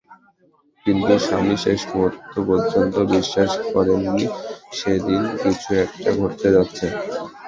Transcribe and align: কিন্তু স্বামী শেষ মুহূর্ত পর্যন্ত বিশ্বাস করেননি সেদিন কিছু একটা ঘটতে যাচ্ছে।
কিন্তু 0.85 1.13
স্বামী 1.19 1.55
শেষ 1.63 1.81
মুহূর্ত 1.89 2.19
পর্যন্ত 2.47 2.95
বিশ্বাস 3.13 3.51
করেননি 3.73 4.25
সেদিন 4.73 5.21
কিছু 5.41 5.69
একটা 5.85 6.09
ঘটতে 6.19 6.47
যাচ্ছে। 6.55 6.85